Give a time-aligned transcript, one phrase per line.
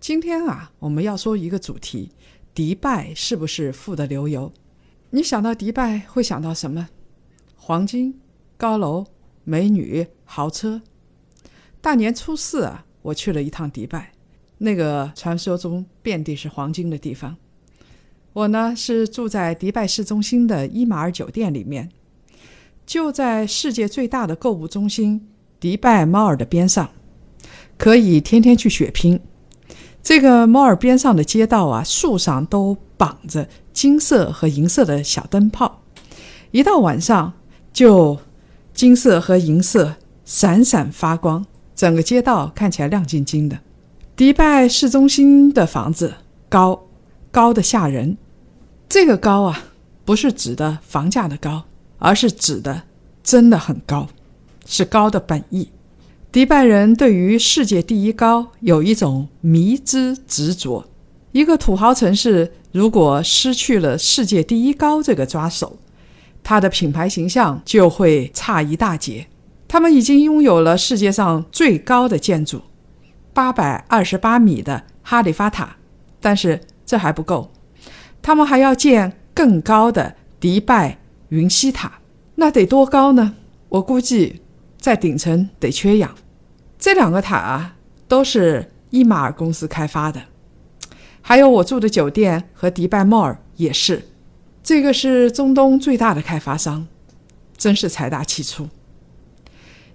[0.00, 2.10] 今天啊，我们要说一个主题：
[2.54, 4.50] 迪拜是不是富得流油？
[5.10, 6.88] 你想到迪拜会想到什么？
[7.54, 8.18] 黄金、
[8.56, 9.04] 高楼、
[9.44, 10.80] 美女、豪车。
[11.82, 14.12] 大年初四啊，我去了一趟迪拜，
[14.56, 17.36] 那个传说中遍地是黄金的地方。
[18.32, 21.90] 我呢是住在迪拜市中心的伊马尔酒店里面。
[22.86, 25.28] 就在世界最大的购物中心
[25.60, 26.90] 迪拜猫尔的边上，
[27.76, 29.20] 可以天天去血拼。
[30.02, 35.82] 这个猫尔边上的街道啊，树上都绑着金色和银色的小灯泡，
[36.50, 37.32] 一到晚上
[37.72, 38.18] 就
[38.72, 43.58] 金色和银色闪闪发光，整个街道看起来亮晶晶的。
[44.16, 46.14] 迪拜市中心的房子
[46.48, 46.86] 高，
[47.30, 48.16] 高的吓人。
[48.88, 49.64] 这个高啊，
[50.04, 51.64] 不是指的房价的高。
[52.02, 52.84] 而是指的
[53.22, 54.08] 真的很高，
[54.64, 55.68] 是高的本意。
[56.32, 60.86] 迪拜人对于世界第一高有一种迷之执着。
[61.32, 65.76] 一个土豪城市如果失去了世界第一高这个抓手，
[66.44, 69.26] 它的品牌形象就会差一大截。
[69.66, 72.62] 他们已经拥有了世界上最高的建筑——
[73.34, 75.78] 八百二十八米的哈利法塔，
[76.20, 77.50] 但是这还不够，
[78.22, 80.98] 他们还要建更高的迪拜。
[81.30, 82.00] 云栖塔
[82.34, 83.34] 那得多高呢？
[83.68, 84.40] 我估计
[84.80, 86.16] 在顶层得缺氧。
[86.78, 87.76] 这两个塔啊，
[88.08, 90.22] 都是伊马尔公司开发的，
[91.20, 94.08] 还有我住的酒店和迪拜 Mall 也是。
[94.62, 96.88] 这个是中东最大的开发商，
[97.56, 98.68] 真是财大气粗。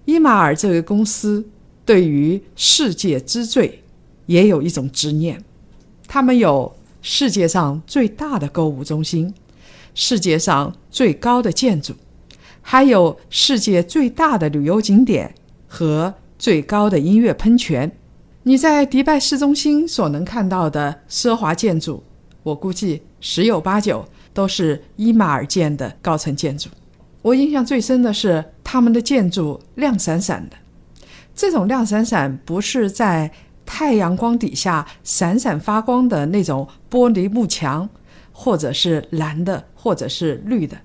[0.06, 1.50] 伊马尔这个公司
[1.84, 3.84] 对于世界之最
[4.28, 5.44] 也有一种执念，
[6.08, 9.34] 他们有世界上最大的购物中心。
[9.98, 11.94] 世界上最高的建筑，
[12.68, 15.36] 还有世界最大的旅游景点
[15.68, 17.90] 和最高的音乐喷泉。
[18.42, 22.02] 你在迪拜市中心所能看到的奢华建筑，
[22.42, 24.04] 我估计十有八九
[24.34, 26.68] 都是伊马尔建的高层建筑。
[27.22, 30.58] 我印象最深的是他们的建筑亮闪闪的，
[31.36, 33.32] 这种亮闪闪不是在
[33.64, 37.88] 太阳光底下闪闪发光的那种玻璃幕墙。
[38.38, 40.76] 或者是蓝的，或者是绿的，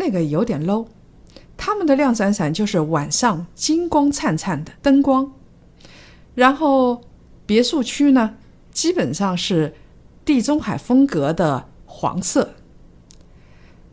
[0.00, 0.86] 那个有点 low。
[1.58, 5.30] 他们的亮闪闪就是晚上金光灿灿的灯光。
[6.34, 7.02] 然后
[7.44, 8.36] 别墅区呢，
[8.72, 9.74] 基本上是
[10.24, 12.54] 地中海风格的黄色。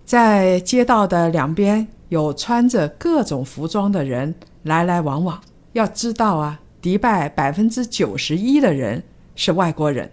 [0.06, 5.42] 在街道的两边有穿着各种服装的人来来往往。
[5.74, 9.04] 要知道啊，迪拜百分之九十一的人
[9.36, 10.10] 是外国人。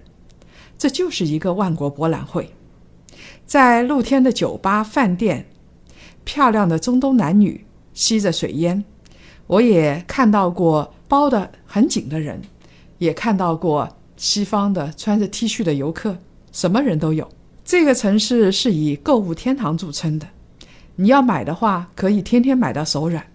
[0.77, 2.53] 这就是一个万国博览会，
[3.47, 5.47] 在露天的酒吧、饭店，
[6.25, 8.85] 漂亮的中东男女吸着水烟。
[9.47, 12.41] 我也看到过包得很紧的人，
[12.99, 16.17] 也看到过西方的穿着 T 恤的游客，
[16.51, 17.29] 什么人都有。
[17.65, 20.27] 这个城市是以购物天堂著称的，
[20.97, 23.27] 你要买的话，可以天天买到手软。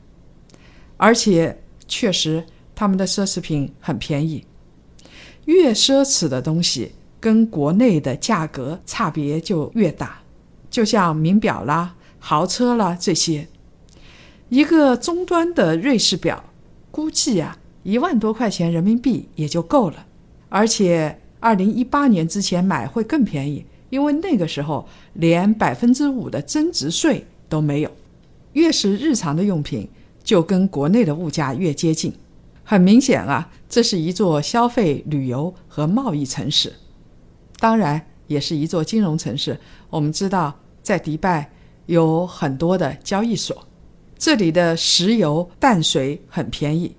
[0.97, 2.44] 而且，确实
[2.75, 4.45] 他们的奢侈品很便宜，
[5.45, 6.94] 越奢侈的东西。
[7.21, 10.19] 跟国内的价格差别就越大，
[10.69, 13.47] 就像名表啦、豪车啦这些，
[14.50, 16.44] 一个中端的瑞士表，
[16.91, 20.06] 估计啊一万多块钱人民币也就够了。
[20.50, 27.91] 而且二零一八年之前买会更便宜，因为那个时候连百分之五的增值税都没有。
[28.53, 29.88] 越是日常的用品，
[30.24, 32.12] 就跟国内的物价越接近。
[32.63, 36.74] 很明显啊，这是一座消费、旅游和贸易城市。
[37.59, 39.60] 当然，也是一座金融城市。
[39.89, 41.51] 我们知道，在迪拜
[41.89, 43.65] 有很多的交易所，
[44.15, 46.95] 这里的石油、淡水很便宜，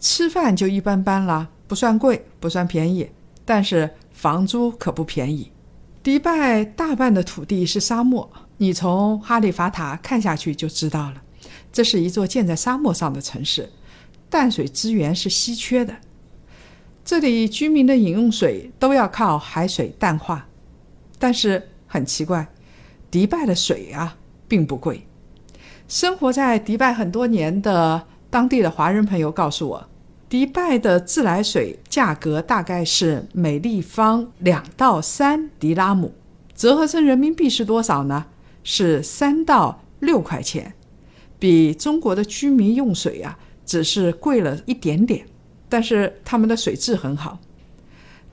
[0.00, 3.08] 吃饭就一般般啦，不算贵，不算便宜，
[3.44, 5.52] 但是房租可不便宜。
[6.02, 11.22] 迪拜大半的土地是沙漠，你从哈利法塔看下去就知道了，
[11.72, 13.70] 这是一座建在沙漠上的城市，
[14.28, 15.94] 淡水资源是稀缺的。
[17.04, 20.48] 这里居民的饮用水都要靠海水淡化，
[21.16, 22.44] 但是很奇怪，
[23.16, 24.14] 迪拜的水啊
[24.46, 25.06] 并不贵。
[25.88, 29.88] 生活在迪拜很多年的当地的华人朋友告诉我，
[30.28, 36.12] 迪拜的自来水价格大概是每立方两到三迪拉姆，
[36.54, 38.26] 折合成人民币是多少呢？
[38.62, 40.74] 是三到六块钱，
[41.38, 45.24] 比中国的居民用水啊只是贵了一点点，
[45.70, 47.38] 但是他们的水质很好。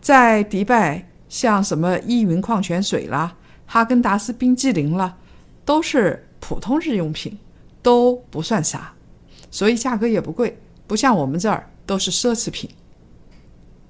[0.01, 3.37] 在迪拜，像什么依云矿泉水啦、
[3.73, 5.17] 哈根达斯冰激凌啦，
[5.65, 7.39] 都是普通日用品，
[7.81, 8.93] 都不算啥，
[9.49, 12.69] 所以价格也不贵，不像我们这儿都是奢侈品。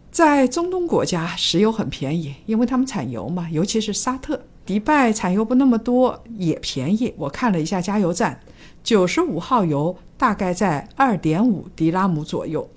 [0.10, 4.42] 在中东国家，石油很便宜，因为他们产油嘛，尤其是沙特。
[4.66, 7.14] 迪拜产油不那么多，也便宜。
[7.18, 8.40] 我看了一下加油站，
[8.86, 12.70] 九十五号油大概在二点五迪拉姆左右，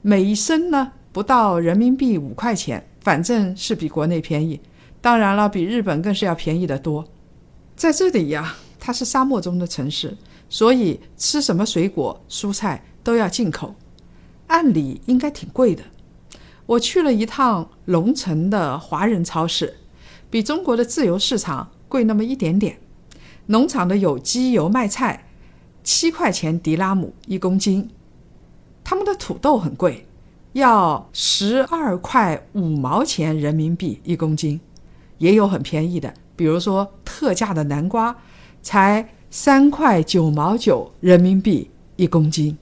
[0.00, 4.58] 每一升呢不到人民币五块钱，反正是比国内便宜。
[5.00, 7.04] 当然了，比日本更是要便宜得多。
[7.76, 10.16] 在这里呀，它是沙漠中的城市，
[10.48, 13.74] 所以吃什么水果、蔬菜都要进口，
[14.48, 15.84] 按理应该挺贵的。
[16.66, 19.76] 我去了一趟龙城的华人超市。
[20.30, 22.78] 比中国的自由市场贵那么一点点，
[23.46, 25.26] 农场的有机油麦菜
[25.82, 27.88] 七块钱迪拉姆一公斤，
[28.84, 30.06] 他们的土豆很贵，
[30.52, 34.60] 要十二块五毛钱人民币一公斤，
[35.18, 38.16] 也有很便宜的，比如说特价的南瓜
[38.62, 42.56] 才三块九毛九人民币一公斤，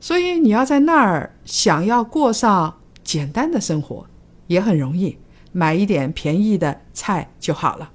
[0.00, 4.06] 所以你要在那儿想要过上简单的生活
[4.46, 5.18] 也很容易。
[5.54, 7.90] 买一点便宜的菜就好了。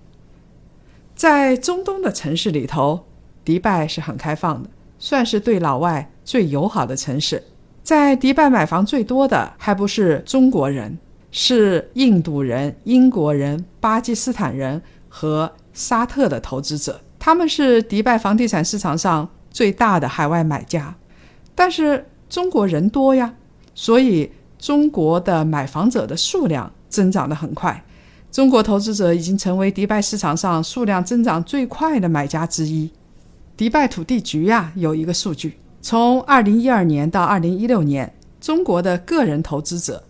[1.15, 3.07] 在中东的城市里头，
[3.43, 4.69] 迪拜是很开放的，
[4.99, 7.43] 算是对老外最友好的城市。
[7.81, 10.99] 在迪拜买房最多的还不是中国人，
[11.31, 20.95] 是印度人、英国人、巴基斯坦人和沙特的投资者，他们是迪拜房地产市场上最大的海外买家。
[21.53, 23.33] 但是中国人多呀，
[23.75, 26.71] 所以中国的买房者的数量。
[26.89, 27.83] 增长得很快，
[28.31, 32.89] 中国投资者已经成为迪拜市场上数量增长最快的买家之一。
[33.57, 40.01] 迪拜土地局呀有一个数据，从2012年到2016年，中国的个人投资者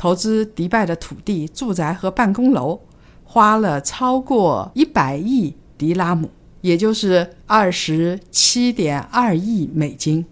[0.00, 2.80] 投资迪拜的土地、住宅和办公楼，
[3.22, 6.30] 花了超过100亿迪拉姆，
[6.62, 10.24] 也就是27.2亿美金。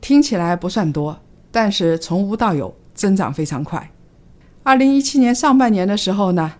[0.00, 1.20] 听起来不算多，
[1.52, 3.90] 但是从无到有，增长非常快。
[4.62, 6.54] 二零一七年上半年的时候呢，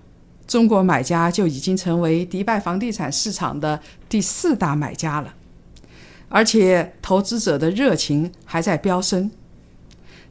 [0.47, 5.32] 中国买家就已经成为迪拜房地产市场的第四大买家了，
[6.29, 9.31] 而且投资者的热情还在飙升。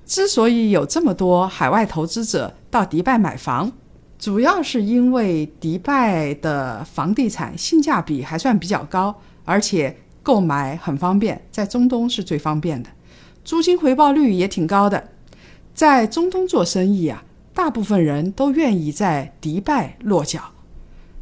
[0.05, 3.71] 之所以有这么多海外投资者到迪拜买房，
[4.19, 9.15] 主要是因为迪拜的房地产性价比还算比较高，
[9.45, 12.89] 而且购买很方便，在中东是最方便的，
[13.43, 15.09] 租金回报率也挺高的，
[15.73, 17.23] 在中东做生意啊。
[17.55, 20.41] 大部分人都愿意在迪拜落脚，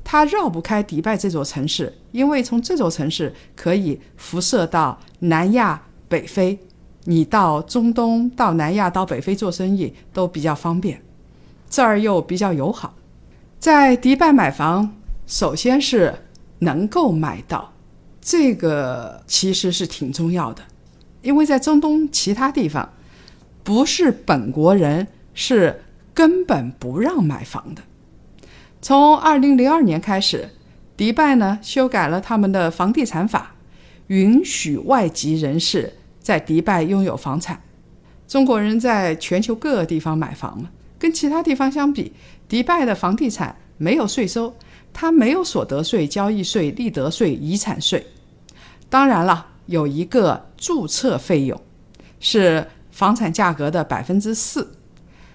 [0.02, 6.58] 他绕不开迪拜这座城市，因为从这座城市可以辐射到南亚、北非，
[7.06, 11.02] 你到中东、到南亚、到北非做生意都比较方便，
[11.70, 12.94] 这儿又比较友好。
[13.60, 14.96] 在迪拜买房，
[15.26, 16.14] 首先是
[16.60, 17.74] 能够买到，
[18.22, 20.64] 这个其实是挺重要的，
[21.22, 22.94] 因为在中东其他地方，
[23.64, 25.84] 不是本国人是。
[26.14, 27.82] 根本不让买房的。
[28.82, 30.50] 从二零零二年开始，
[30.98, 33.56] 迪拜呢修改了他们的房地产法，
[34.08, 37.62] 允许外籍人士在迪拜拥有房产。
[38.28, 42.14] 中国人在全球各个地方买房嘛，跟其他地方相比，
[42.48, 44.56] 迪拜的房地产没有税收，
[44.94, 48.06] 它没有所得税、交易税、利得税、遗产税。
[48.90, 51.60] 当然了，有一个注册费用，
[52.20, 54.78] 是房产价格的百分之四。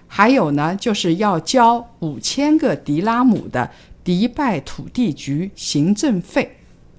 [0.07, 3.69] 还有呢，就是要交五千个迪拉姆的
[4.03, 6.57] 迪拜土地局行政费，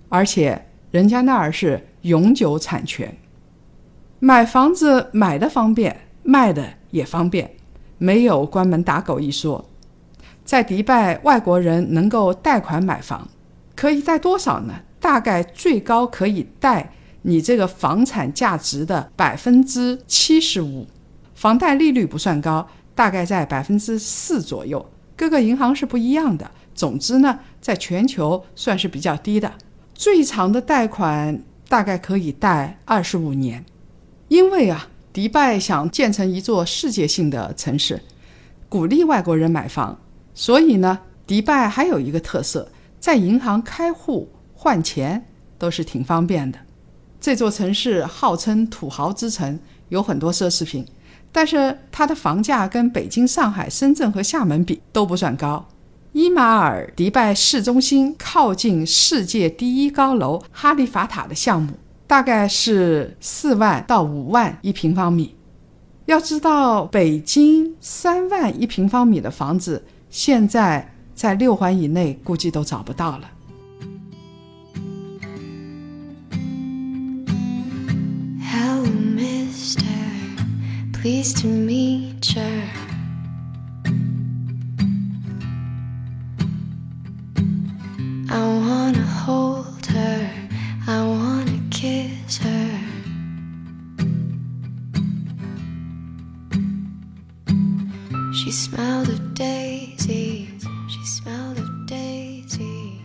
[0.09, 3.17] 而且人家那儿是永久产权。
[4.21, 7.49] 买房子买的方便，卖的也方便，
[7.99, 9.65] 没有关门打狗一说。
[10.45, 13.29] 在迪拜，外国人能够贷款买房，
[13.77, 14.75] 可以贷多少呢？
[14.99, 20.89] 大概最高可以贷你这个房产价值的百分之七十五，
[21.35, 22.67] 房贷利率不算高。
[22.97, 24.85] 大概在百分之四左右，
[25.17, 26.51] 各个银行是不一样的。
[26.75, 29.53] 总之呢，在全球算是比较低的。
[29.95, 33.65] 最长的贷款大概可以贷二十五年。
[34.29, 38.03] 因为啊，迪拜想建成一座世界性的城市，
[38.69, 39.99] 鼓励外国人买房，
[40.35, 42.71] 所以呢，迪拜还有一个特色，
[43.01, 45.27] 在银行开户换钱
[45.59, 46.59] 都是挺方便的。
[47.21, 49.59] 这座城市号称土豪之城，
[49.89, 50.87] 有很多奢侈品。
[51.31, 55.69] 但是它的房价跟北京、上海、深圳和厦门比都不算高。
[56.13, 61.75] 伊马尔迪拜市中心靠近世界第一高楼哈利法塔的项目，
[62.09, 65.37] 大概是四万到五万一平方米。
[66.07, 73.31] 要知道，北京三万一平方米的房子，现在在六环以内估计都找不到了。
[81.01, 82.37] please to meet.
[88.31, 90.29] I wanna hold her.
[90.87, 91.38] I wanna.
[91.79, 92.69] Kiss her.
[98.33, 100.67] She smelled of daisies.
[100.89, 102.99] She smelled of daisies.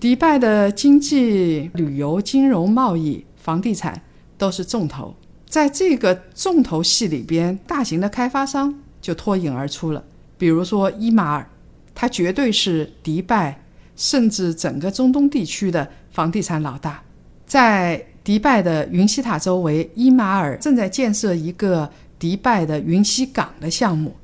[0.00, 4.00] 迪拜的经济、旅游、金融、贸易、房地产
[4.38, 5.14] 都是重头，
[5.46, 10.02] 在这个重头戏里边，大型的开发商就脱颖而出了。
[10.38, 11.46] 比如说伊马尔，
[11.94, 13.60] 它绝对是迪拜
[13.94, 17.02] 甚至整个中东地区的房地产老大。
[17.44, 24.16] 在迪拜的云溪塔周围，伊马尔正在建设一个迪拜的云溪港的项目，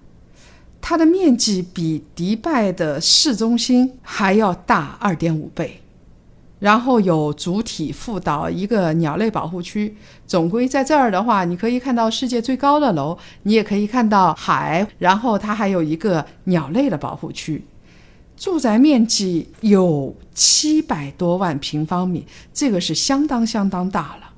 [0.80, 5.82] 它的面积比迪拜的市中心还要大二点五倍。
[6.60, 17.64] 然后有主体副岛一个鸟类保护区，总归在这儿的话，你可以看到世界最高的楼，你也可以看到海，然后它还有一个鸟类的保护区。
[18.40, 24.32] 住宅面积有七百多万平方米，这个是相当相当大了，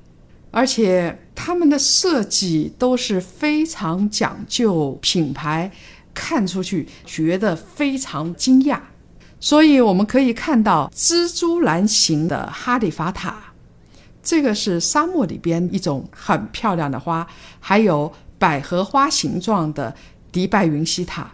[0.51, 5.71] 而且他们的设计都是非常讲究品牌，
[6.13, 8.77] 看出去觉得非常惊讶。
[9.39, 13.53] 所以我们可以看到蜘蛛篮形的哈利法塔，
[14.21, 17.25] 这个是沙漠里边一种很漂亮的花，
[17.61, 19.95] 还有百合花形状的
[20.29, 21.31] 迪拜云西塔。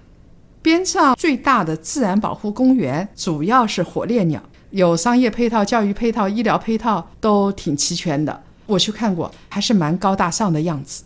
[0.62, 8.44] 边上最大的自然保护公园主要是火烈鸟，有商业配套、教育配套、医疗配套都挺齐全的。
[8.66, 11.04] 我去看过，还是蛮高大上的样子。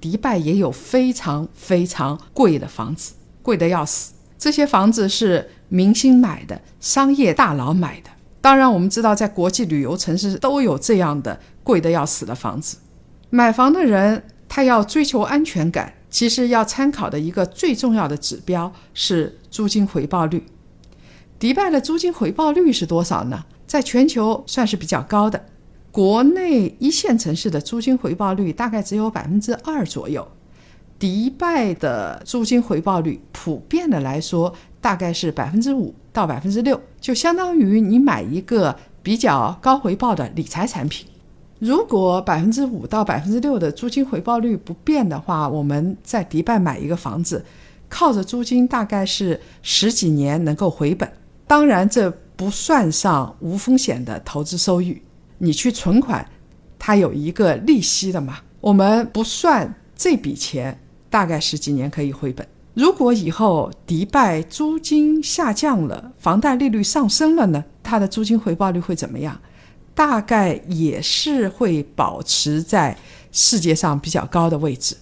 [0.00, 4.12] 迪拜也有非常非常贵的房子，贵得要死。
[4.38, 8.10] 这些房子是明星买的，商业大佬买的。
[8.42, 12.76] 当然，我们知道在国际旅游城市都有这样的贵得要死的房子。
[13.30, 20.46] 买房的人他要追求安全感，其实要参考的一个最重要的指标是租金回报率。
[21.38, 23.44] 迪拜的租金回报率是多少呢？
[23.66, 25.44] 在全球算是比较高的，
[25.90, 30.26] 国内一线城市的租金回报率大概只有百分之二左右。
[30.98, 41.06] 迪拜的租金回报率普遍的来说，大概是百分之五到百分之六，就相当于你买一个比较高回报的理财产品。
[41.58, 47.44] 如果百分之五到百分之六的租金回报率不变的话，我们在迪拜买一个房子，
[47.88, 51.10] 靠着租金大概是十几年能够回本。
[51.46, 55.00] 当然，这不算上无风险的投资收益。
[55.38, 56.28] 你去存款，
[56.78, 60.80] 它有一个利息的嘛，我们不算这笔钱。
[61.08, 62.46] 大概十几年可以回本。
[62.74, 67.64] 如果以后迪拜租金下降了，房贷利率上升了呢？
[67.82, 69.40] 它的租金回报率会怎么样？
[69.96, 72.96] 大概也是会保持在
[73.32, 74.96] 世界上比较高的位置。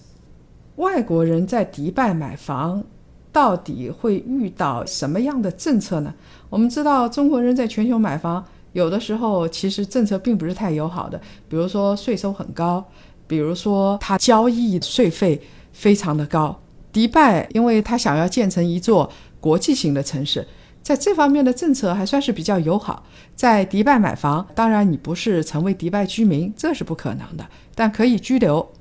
[0.77, 2.83] 外国人在迪拜买房，
[3.31, 6.11] 到底会遇到什么样的政策呢？
[6.49, 12.83] 我们知道，中国人在全球买房，有的时候其实政策并不是太友好的，比如说税收很高，
[13.27, 15.39] 比如说他交易税费。
[15.77, 16.57] 非常的高，
[16.93, 19.11] 迪拜因为它想要建成一座
[19.41, 20.47] 国际型的城市，
[20.85, 23.03] 在这方面的政策还算是比较友好。
[23.35, 28.71] 在迪拜买房，当然你不是成为迪拜居民，这是不可能的，但可以居留。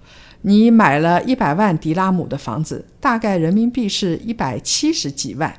[0.42, 5.58] 你买了一百万迪拉姆的房子，大概人民币是一百七十几万。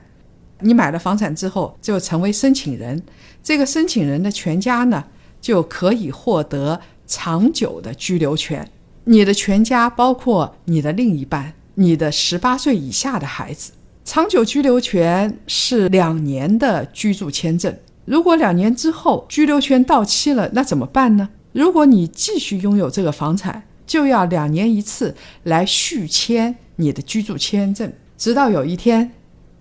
[0.59, 3.01] 你买了房产之后，就成为申请人，
[3.41, 5.05] 这个申请人的全家呢，
[5.41, 8.69] 就可以获得长久的居留权。
[9.05, 13.71] 你的全家包括你的另一半，你的十八岁以下的孩子，
[14.05, 17.75] 长久居留权是两年的居住签证。
[18.05, 21.27] 如果两年之后居留权到期了，那怎么办呢？
[21.51, 29.11] 如果你继续拥有这个房产，就要两年一次来续签你的居住签证，直到有一天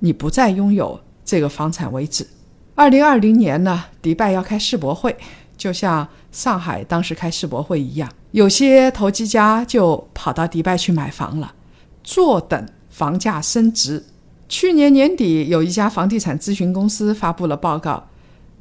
[0.00, 2.26] 你不再拥有这个房产为止。
[2.74, 5.16] 二零二零年呢，迪拜要开世博会，
[5.56, 8.12] 就像上海当时开世博会一样。
[8.32, 11.54] 有些投机家就跑到迪拜去买房了，
[12.02, 14.04] 坐等房价升值。
[14.48, 18.08] 去年年底，有一家房地产咨询公司发布了报告，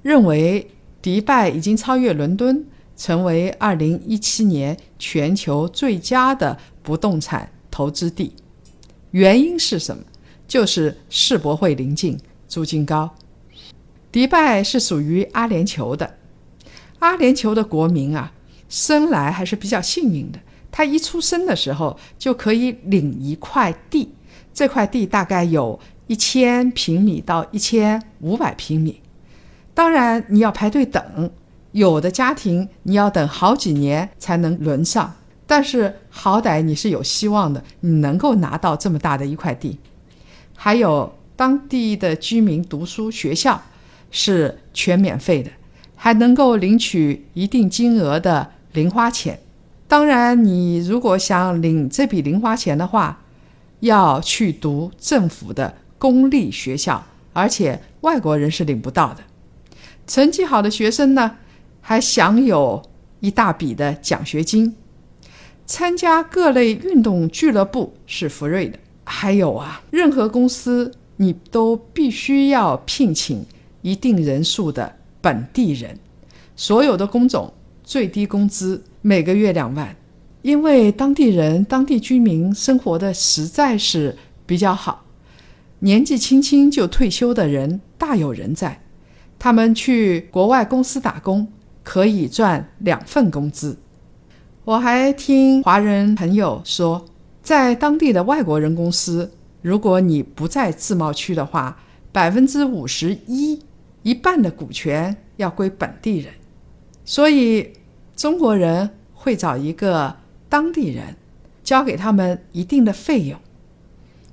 [0.02, 0.70] 认为
[1.02, 8.34] 迪拜已经超越伦敦，成为二零一七年全球最佳的不动产投资地。
[9.12, 10.04] 原因是什么？
[10.48, 13.16] 就是世博会临近，租金高。
[14.12, 16.18] 迪拜是属于阿联酋的，
[17.00, 18.32] 阿联酋的国民啊，
[18.70, 20.40] 生来还是比较幸运的。
[20.72, 24.13] 他一出生的时候就可以领一块地，
[24.53, 29.01] 这块地大概有一千平米到一千五百平米。
[29.74, 31.31] 当然，你要排队等，
[31.72, 35.15] 有的家庭你要等好几年才能轮上。
[35.45, 39.77] 但是好歹你是有希望的，你能够拿到这么大的一块地。
[40.55, 43.62] 还有当地的居民读书学校
[44.12, 45.50] 是全免费的，
[45.95, 49.39] 还能够领取一定金额的零花钱。
[49.88, 53.23] 当然，你如果想领这笔零花钱的话，
[53.84, 59.22] 要去读政府的公立学校，而且外国人是领不到的。
[60.08, 61.38] 成绩好的学生呢，
[61.82, 62.82] 还享有
[63.20, 64.75] 一大笔的奖学金。
[65.66, 68.80] 参加各类运动俱乐部是福瑞的。
[69.06, 73.46] 还有啊，任何公司你都必须要聘请
[73.82, 76.00] 一定人数的本地人。
[76.56, 79.94] 所有的工种最低工资每个月两万，
[80.43, 85.05] 因为当地人、当地居民生活的实在是比较好，
[85.79, 88.81] 年纪轻轻就退休的人大有人在。
[89.39, 91.47] 他们去国外公司打工，
[91.81, 93.77] 可以赚两份工资。
[94.65, 97.05] 我还听华人朋友说，
[97.41, 99.31] 在当地的外国人公司，
[99.62, 101.77] 如果你不在自贸区的话，
[102.12, 103.59] 百分之五十一，
[104.01, 106.33] 一半的股权要归本地人。
[107.05, 107.71] 所以
[108.15, 110.15] 中国人会找一个
[110.53, 111.15] 当地人，
[111.63, 113.39] 交给他们一定的费用，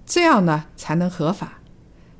[0.04, 1.62] 这样呢才能合法。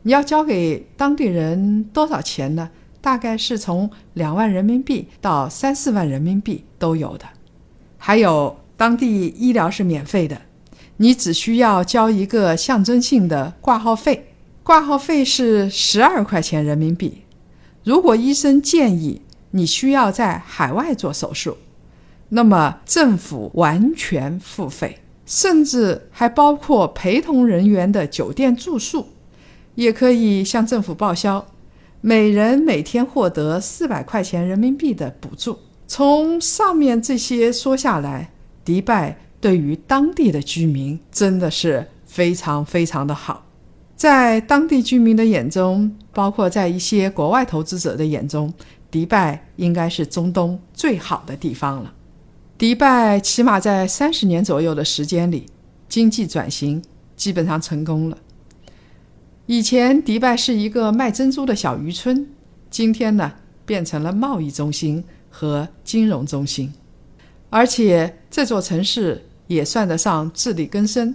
[0.05, 2.71] 你要交给当地人多少钱呢？
[3.03, 7.27] 大概是从两万人民币到三四万人民币都有的，
[7.99, 10.41] 还有当地医疗是免费的，
[10.97, 17.25] 你只需要交一个象征性的挂号费，挂号费是十二块钱人民币。
[17.85, 19.21] 如果医生建议
[19.51, 21.59] 你需要在海外做手术，
[22.31, 29.07] 那么政府完全付费，甚至还包括陪同人员的酒店住宿，
[29.75, 31.47] 也可以向政府报销。
[32.01, 35.59] 每人每天获得四百块钱人民币的补助。
[35.87, 38.31] 从上面这些说下来，
[38.65, 43.45] 迪拜对于当地的居民真的是非常非常的好。
[43.97, 48.55] 在当地居民的眼中，包括在一些国外投资者的眼中，
[48.91, 51.93] 迪拜应该是中东最好的地方了。
[52.61, 55.47] 迪拜起码在三十年左右的时间里，
[55.89, 56.85] 经济转型
[57.17, 58.19] 基本上成功了。
[59.47, 62.29] 以前迪拜是一个卖珍珠的小渔村，
[62.69, 63.33] 今天呢
[63.65, 66.71] 变成了贸易中心和金融中心，
[67.49, 71.15] 而且这座城市也算得上自力更生，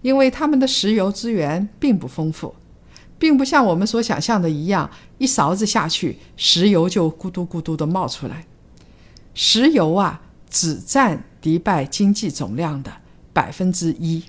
[0.00, 2.54] 因为他们的石油资源并不丰富，
[3.18, 8.46] 并不像我们所想象的一样，一勺子下去，石油就咕嘟咕嘟的冒出来。
[9.34, 10.22] 石油啊，
[10.54, 12.90] 只占迪拜经济总量的
[13.32, 14.22] 百分之一，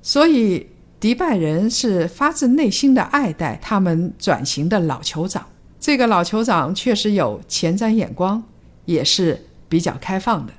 [0.00, 0.68] 所以。
[0.98, 5.46] 迪拜人是发自内心的爱戴他们转型的老酋长。
[5.78, 8.42] 这个老酋长确实有前瞻眼光，
[8.86, 10.54] 也是比较开放的。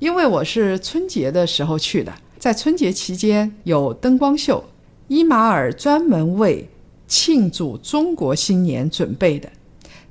[0.00, 4.64] 因为我是春节的时候去的，在春节期间有灯光秀，
[5.06, 6.68] 伊马尔专门为
[7.06, 9.48] 庆祝中国新年准备的，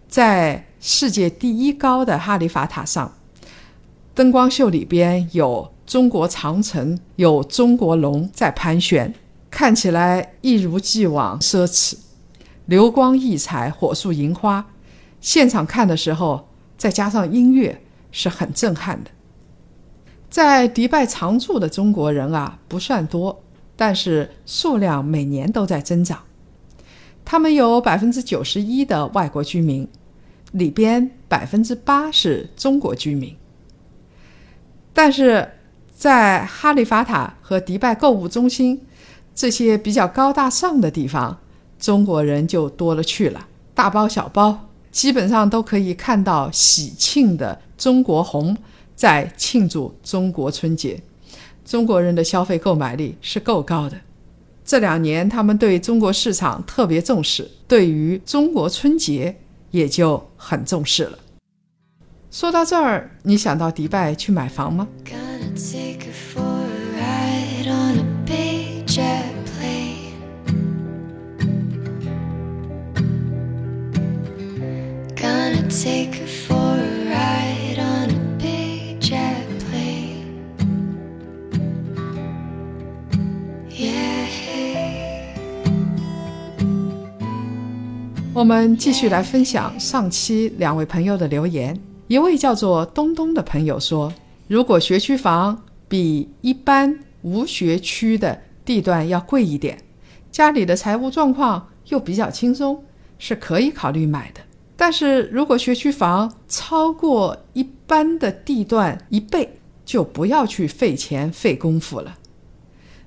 [0.08, 3.14] 在世界第一高的哈利法塔上，
[4.14, 5.72] 灯光秀里边有。
[5.84, 9.14] 中国长城有中国龙在盘旋，
[9.50, 11.98] 看起来一如既往奢侈，
[12.68, 14.66] 流光溢彩，火树银花。
[15.20, 19.12] 现场看的时候，再加上音乐，是很震撼的。
[20.30, 23.44] 在迪拜常住的中国人啊，不算多，
[23.76, 26.20] 但是数量每年都在增长。
[27.26, 29.86] 他们有百分之九十一的外国居民，
[30.52, 33.36] 里边百分之八是中国居民，
[34.94, 35.50] 但是。
[35.94, 38.82] 在哈利法塔和迪拜购物中心
[39.36, 41.40] 这些比较高大上的地方，
[41.78, 48.58] 中国人就多了去了，大包小包，基本上都可以看到喜庆的中国红，
[48.96, 51.00] 在庆祝中国春节。
[51.64, 53.96] 中国人的消费购买力是够高的，
[54.66, 59.38] 这两年他们对中国市场特别重视，对于中国春节
[59.72, 61.18] 也就很重视了。
[62.30, 64.88] 说到这儿，你想到迪拜去买房吗
[88.42, 91.80] 我们继续来分享上期两位朋友的留言。
[92.08, 94.12] 一位叫做东东的朋友说
[94.50, 99.78] ：“如果学区房比一般无学区的地段要贵一点，
[100.32, 102.84] 家里的财务状况又比较轻松，
[103.20, 104.42] 是可以考虑买的。
[104.76, 112.18] 但是如果学区房超过一般的地段一倍，就不要去费钱费功夫了。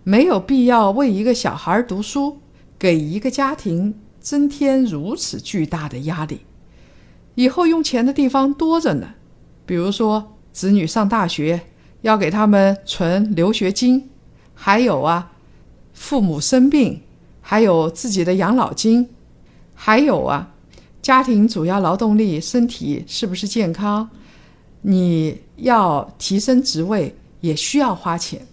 [0.04, 2.38] 没有必要为一个小孩读书，
[2.78, 6.40] 给一个家庭。”增添如此巨大的压力，
[7.34, 9.16] 以后用钱的地方多着呢。
[9.66, 11.60] 比如说，子女上大学
[12.00, 14.08] 要给他们存留学金，
[14.54, 15.32] 还有啊，
[15.92, 17.02] 父母生病，
[17.42, 19.10] 还有自己的养老金，
[19.74, 20.54] 还有啊，
[21.02, 24.08] 家庭主要劳动力身体是不是健康？
[24.80, 28.46] 你要提升职位也需要花钱，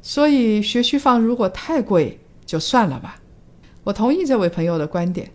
[0.00, 3.20] 所以学区房如果太贵，就算了吧。
[3.86, 5.30] 我同意这位朋友的观点，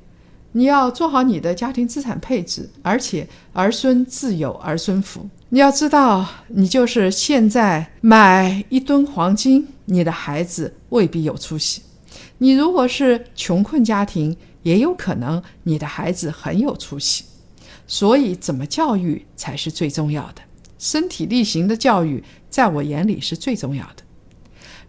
[0.52, 5.26] 你要做好你的家庭资产配置，而且儿孙自有儿孙福。
[5.48, 11.80] 你要知道，你就是现在买一吨黄金，你的孩子未必有出息；
[12.40, 17.24] 你如果是穷困家庭，也有可能你的孩子很有出息。
[17.88, 20.42] 所以，怎么教育才是最重要的？
[20.78, 24.04] 身体力行的教育，在我眼里是最重要的。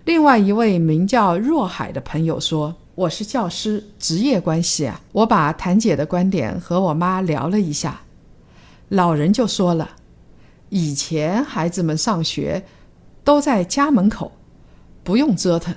[0.04, 2.74] 另外一位名叫若海的朋友说。
[3.02, 5.00] 我是教师，职业关系啊。
[5.10, 8.02] 我把谭姐的观点和我妈聊了一下，
[8.90, 9.96] 老人就说了，
[10.68, 12.62] 以前孩子们上学
[13.24, 14.30] 都在家门口，
[15.02, 15.74] 不用折腾。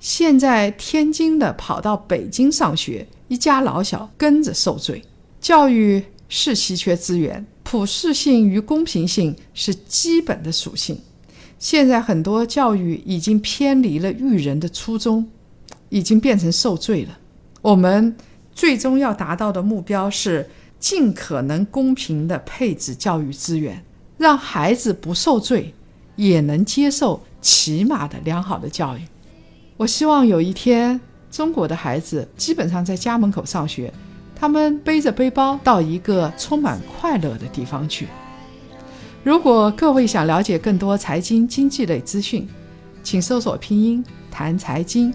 [0.00, 5.02] 现在天津的跑到北京上学，一家老小跟着受罪。
[5.40, 10.98] 教育是稀缺资源，普适性与公平性是基本的属性。
[11.58, 15.28] 现在很多教育已经偏离了育人的初衷。
[15.94, 17.16] 已经变成受罪了。
[17.62, 18.16] 我们
[18.52, 23.80] 最终要达到的目标是尽可能公平的配置教育资源，
[24.18, 25.72] 让孩子不受罪，
[26.16, 29.02] 也能接受起码的良好的教育。
[29.76, 33.92] 我希望有一天，中国的孩子基本上在家门口上学，
[34.34, 38.08] 他们背着背包到一个充满快乐的地方去。
[39.22, 42.48] 如果各位想了解更多财经经济类资讯，
[43.04, 45.14] 请搜索拼音谈财经。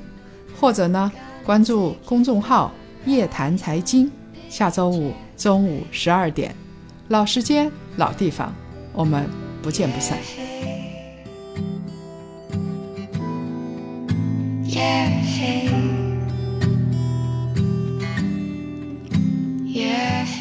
[0.60, 1.10] 或者呢，
[1.46, 2.72] 关注公众号
[3.06, 4.12] “夜谈财经”。
[4.50, 6.54] 下周五中午十二点，
[7.08, 8.54] 老时间、老地方，
[8.92, 9.26] 我们
[9.62, 10.18] 不见不散。
[14.64, 14.82] 夜
[20.26, 20.39] 黑。